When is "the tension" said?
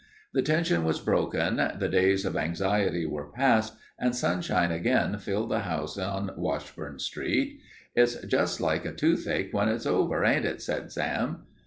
0.33-0.83